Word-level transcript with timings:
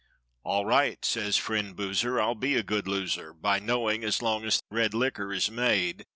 "All 0.43 0.65
right!" 0.65 1.05
says 1.05 1.37
friend 1.37 1.75
Boozer, 1.75 2.19
"I'll 2.19 2.33
be 2.33 2.55
a 2.55 2.63
good 2.63 2.87
loser 2.87 3.33
By 3.35 3.59
knowing, 3.59 4.03
as 4.03 4.19
long 4.19 4.45
as 4.45 4.59
red 4.71 4.95
liquor 4.95 5.31
is 5.31 5.51
made. 5.51 6.05